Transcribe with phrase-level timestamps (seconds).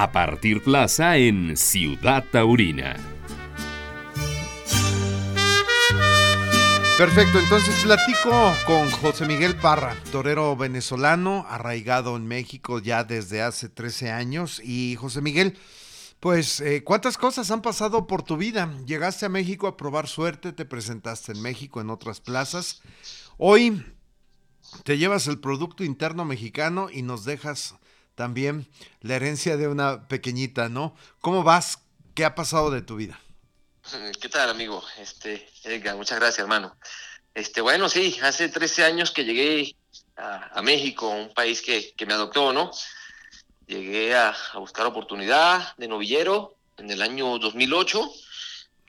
[0.00, 2.96] a partir plaza en Ciudad Taurina.
[6.96, 13.68] Perfecto, entonces platico con José Miguel Parra, torero venezolano, arraigado en México ya desde hace
[13.68, 14.62] 13 años.
[14.62, 15.58] Y José Miguel,
[16.20, 18.72] pues, eh, ¿cuántas cosas han pasado por tu vida?
[18.86, 22.82] Llegaste a México a probar suerte, te presentaste en México, en otras plazas.
[23.36, 23.84] Hoy
[24.84, 27.74] te llevas el Producto Interno Mexicano y nos dejas
[28.18, 28.66] también
[29.00, 30.92] la herencia de una pequeñita, ¿no?
[31.20, 31.78] ¿Cómo vas?
[32.16, 33.20] ¿Qué ha pasado de tu vida?
[34.20, 34.82] ¿Qué tal, amigo?
[34.98, 36.76] Este, Edgar, muchas gracias, hermano.
[37.32, 39.76] Este, bueno, sí, hace 13 años que llegué
[40.16, 42.72] a, México, un país que, que, me adoptó, ¿no?
[43.68, 48.10] Llegué a, a, buscar oportunidad de novillero en el año 2008,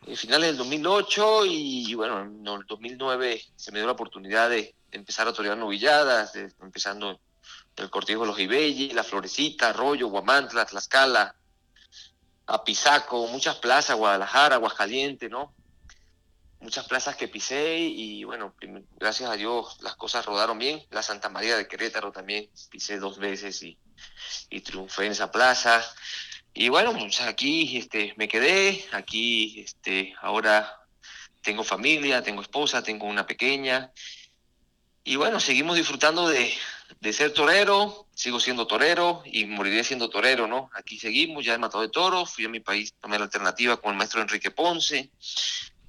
[0.07, 4.73] en finales del 2008, y bueno, en el 2009 se me dio la oportunidad de,
[4.91, 7.19] empezar a torear novilladas, empezando
[7.79, 11.35] el Cortijo de los Ibelli, La Florecita, Arroyo, Guamantla, Tlaxcala,
[12.47, 15.53] Apizaco, muchas plazas, Guadalajara, Aguascalientes, ¿no?
[16.59, 18.53] Muchas plazas que pisé y bueno,
[18.97, 20.85] gracias a Dios las cosas rodaron bien.
[20.89, 23.77] La Santa María de Querétaro también pisé dos veces y,
[24.49, 25.81] y triunfé en esa plaza.
[26.53, 30.79] Y bueno, pues aquí este, me quedé, aquí este, ahora
[31.41, 33.93] tengo familia, tengo esposa, tengo una pequeña.
[35.03, 36.53] Y bueno, seguimos disfrutando de,
[36.99, 40.69] de ser torero, sigo siendo torero y moriré siendo torero, ¿no?
[40.73, 43.91] Aquí seguimos, ya he matado de toros, fui a mi país, tomé la alternativa con
[43.91, 45.09] el maestro Enrique Ponce,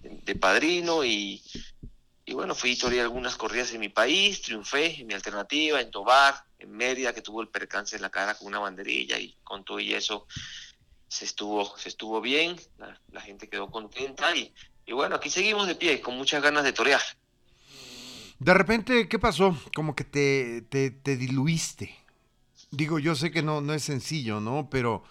[0.00, 1.42] de, padrino, y,
[2.24, 6.44] y, bueno, fui a algunas corridas en mi país, triunfé en mi alternativa, en Tobar,
[6.58, 9.80] en Mérida, que tuvo el percance en la cara con una banderilla y con todo
[9.80, 10.26] y eso
[11.08, 12.56] se estuvo, se estuvo bien,
[13.10, 14.54] la, gente quedó contenta y,
[14.86, 17.02] y bueno, aquí seguimos de pie, con muchas ganas de torear.
[18.40, 19.54] De repente, ¿qué pasó?
[19.76, 21.94] Como que te, te, diluiste.
[22.70, 24.68] Digo, yo sé que no, no es sencillo, ¿no?
[24.70, 25.04] Pero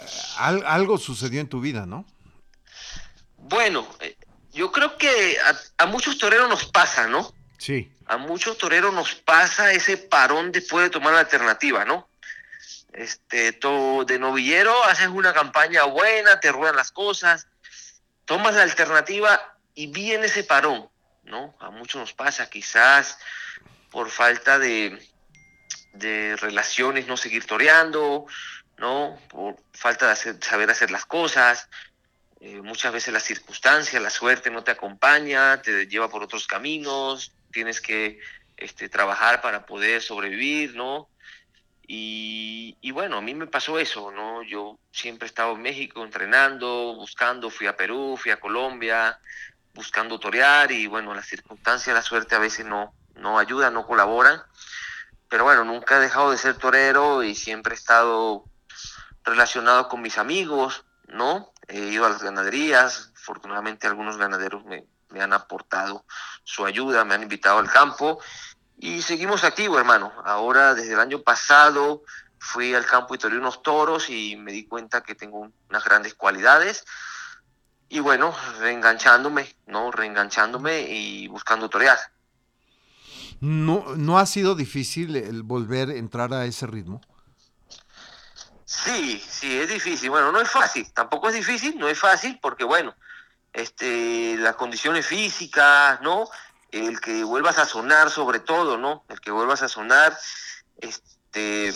[0.00, 2.04] eh, algo sucedió en tu vida, ¿no?
[3.36, 4.16] Bueno, eh,
[4.52, 5.36] yo creo que
[5.78, 7.32] a, muchos toreros nos pasa, ¿no?
[7.58, 7.92] Sí.
[8.06, 12.08] A muchos toreros nos pasa ese parón después de tomar la alternativa, ¿no?
[12.92, 17.46] Este, todo de novillero haces una campaña buena, te ruedan las cosas,
[18.24, 19.40] tomas la alternativa
[19.76, 20.88] y viene ese parón
[21.28, 21.54] ¿no?
[21.60, 23.18] A muchos nos pasa, quizás
[23.90, 24.98] por falta de,
[25.92, 28.26] de relaciones no seguir toreando,
[28.76, 29.18] ¿no?
[29.28, 31.68] Por falta de saber hacer las cosas.
[32.40, 37.32] Eh, muchas veces las circunstancias, la suerte no te acompaña, te lleva por otros caminos,
[37.50, 38.20] tienes que
[38.56, 41.08] este, trabajar para poder sobrevivir, ¿no?
[41.90, 44.42] Y, y, bueno, a mí me pasó eso, ¿no?
[44.42, 49.18] Yo siempre he estado en México entrenando, buscando, fui a Perú, fui a Colombia,
[49.78, 54.42] buscando torear y bueno, las circunstancias, la suerte a veces no, no ayudan, no colaboran.
[55.28, 58.44] Pero bueno, nunca he dejado de ser torero y siempre he estado
[59.22, 61.52] relacionado con mis amigos, ¿no?
[61.68, 66.04] He ido a las ganaderías, afortunadamente algunos ganaderos me, me han aportado
[66.42, 68.20] su ayuda, me han invitado al campo
[68.78, 70.12] y seguimos activos, hermano.
[70.24, 72.02] Ahora, desde el año pasado,
[72.40, 76.14] fui al campo y toreé unos toros y me di cuenta que tengo unas grandes
[76.14, 76.84] cualidades
[77.88, 79.90] y bueno, reenganchándome, ¿no?
[79.90, 81.98] Reenganchándome y buscando torear.
[83.40, 87.00] ¿No, ¿No ha sido difícil el volver a entrar a ese ritmo?
[88.64, 90.10] Sí, sí, es difícil.
[90.10, 92.94] Bueno, no es fácil, tampoco es difícil, no es fácil porque, bueno,
[93.52, 96.28] este, las condiciones físicas, ¿no?
[96.70, 99.04] El que vuelvas a sonar sobre todo, ¿no?
[99.08, 100.18] El que vuelvas a sonar,
[100.76, 101.72] este,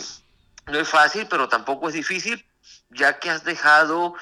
[0.67, 2.45] no es fácil, pero tampoco es difícil,
[2.91, 4.15] ya que has dejado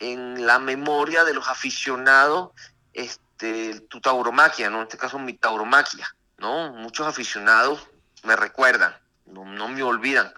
[0.00, 2.50] en la memoria de los aficionados
[2.92, 4.78] este, tu tauromaquia, ¿no?
[4.78, 6.72] En este caso mi tauromaquia, ¿no?
[6.72, 7.86] Muchos aficionados
[8.24, 8.96] me recuerdan,
[9.26, 10.32] no, no me olvidan.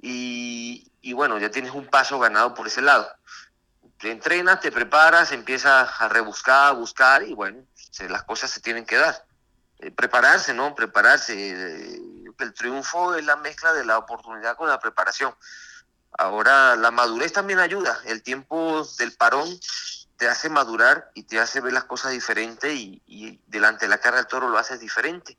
[0.00, 3.10] Y, y, bueno, ya tienes un paso ganado por ese lado.
[3.98, 8.60] Te entrenas, te preparas, empiezas a rebuscar, a buscar y bueno, se, las cosas se
[8.60, 9.26] tienen que dar.
[9.80, 10.74] Eh, prepararse, ¿no?
[10.74, 11.34] Prepararse.
[11.34, 12.00] Eh,
[12.38, 15.34] el triunfo es la mezcla de la oportunidad con la preparación.
[16.18, 17.96] Ahora la madurez también ayuda.
[18.04, 19.48] El tiempo del parón
[20.16, 24.16] te hace madurar y te hace ver las cosas diferentes y, delante de la cara
[24.16, 25.38] del toro lo haces diferente.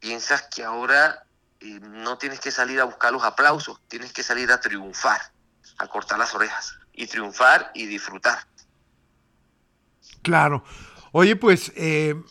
[0.00, 1.24] Piensas que ahora
[1.60, 5.20] eh, no tienes que salir a buscar los aplausos, tienes que salir a triunfar,
[5.78, 8.38] a cortar las orejas y triunfar y disfrutar.
[10.20, 10.62] Claro.
[11.12, 12.22] Oye, pues eh,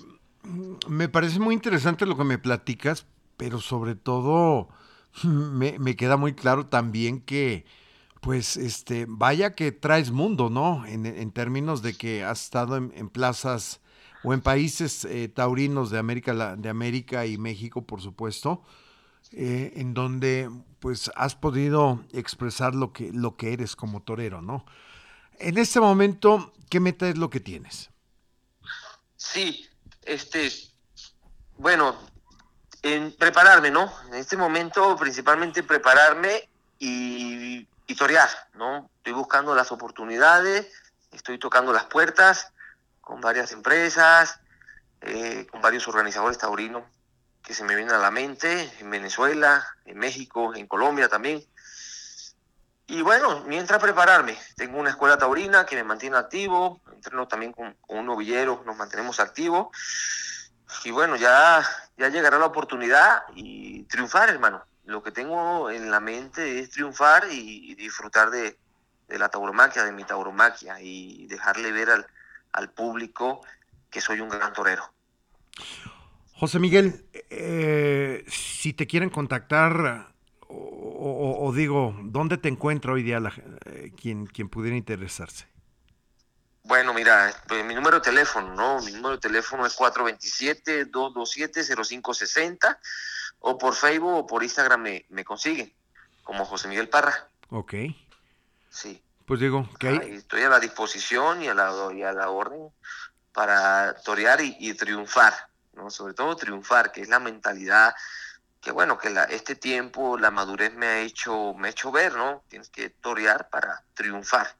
[0.88, 3.07] me parece muy interesante lo que me platicas,
[3.38, 4.69] pero sobre todo
[5.24, 7.66] me, queda muy claro también que,
[8.22, 10.86] pues, este, vaya que traes mundo, ¿no?
[10.86, 13.81] En, términos de que has estado en, plazas
[14.24, 18.63] o en países eh, taurinos de América, de América y México, por supuesto.
[19.34, 20.50] eh, en donde
[20.80, 24.66] pues has podido expresar lo que, lo que eres como torero, ¿no?
[25.40, 27.90] En este momento, ¿qué meta es lo que tienes?
[29.16, 29.68] Sí,
[30.04, 30.50] este,
[31.58, 31.96] bueno,
[32.83, 33.92] en prepararme, ¿no?
[34.07, 36.50] En este momento, principalmente prepararme
[36.80, 38.89] y, y torear, ¿no?
[38.98, 40.68] Estoy buscando las oportunidades,
[41.12, 42.51] estoy tocando las puertas
[43.01, 44.39] con varias empresas,
[45.01, 46.83] eh, con varios organizadores taurinos
[47.44, 51.44] que se me vienen a la mente, en Venezuela, en México, en Colombia también.
[52.86, 57.75] Y bueno, mientras prepararme, tengo una escuela taurina que me mantiene activo, entreno también con,
[57.88, 59.69] un novillero, nos mantenemos activos.
[60.84, 61.64] Y bueno, ya,
[61.98, 64.64] ya llegará la oportunidad y triunfar, hermano.
[64.86, 68.58] Lo que tengo en la mente es triunfar y, disfrutar de,
[69.08, 72.08] de, la tauromaquia, de mi tauromaquia, y dejarle ver al,
[72.54, 73.42] al público
[73.90, 74.84] que soy un gran torero.
[76.34, 80.12] José Miguel, eh, si te quieren contactar
[80.48, 83.34] o, digo, ¿dónde te encuentra hoy día la,
[83.66, 85.48] eh, quien, quien pudiera interesarse?
[86.63, 88.80] Bueno, mira, pues, mi número de teléfono, ¿no?
[88.81, 92.78] Mi número de teléfono es 427-227-0560
[93.40, 95.74] o por Facebook o por Instagram me, me consiguen
[96.24, 97.28] como José Miguel Parra.
[97.50, 97.74] Ok.
[98.69, 99.02] Sí.
[99.25, 99.98] Pues digo, que hay...
[100.13, 102.69] Estoy a la disposición y a la, y a la orden
[103.34, 105.34] para torear y, triunfar,
[105.74, 105.90] ¿no?
[105.90, 107.96] Sobre todo triunfar, que es la mentalidad
[108.62, 112.13] que bueno, que la, este tiempo, la madurez me ha hecho, me ha hecho ver,
[112.13, 112.44] ¿no?
[112.48, 114.56] Tienes que torear para triunfar.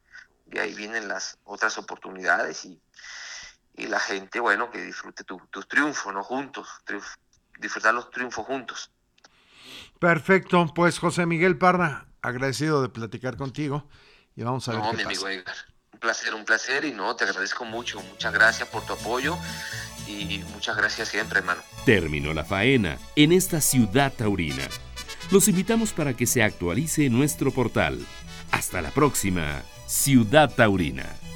[0.52, 2.82] Y ahí vienen las otras oportunidades y,
[3.76, 6.24] y la gente, bueno, que disfrute tus triunfos, ¿no?
[6.24, 6.68] Juntos,
[7.60, 8.92] disfrutar los triunfos juntos.
[10.00, 13.88] Perfecto, pues José Miguel Parra, agradecido de platicar contigo
[14.36, 14.82] y vamos a ver.
[14.82, 15.56] No, mi amigo Edgar,
[15.94, 19.38] un placer, un placer y no, te agradezco mucho, muchas gracias por tu apoyo
[20.08, 21.62] y muchas gracias siempre, hermano.
[21.86, 24.68] Terminó la faena en esta ciudad taurina.
[25.32, 28.06] Los invitamos para que se actualice nuestro portal.
[28.52, 31.31] Hasta la próxima, Ciudad Taurina.